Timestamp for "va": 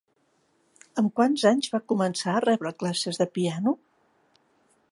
1.75-1.81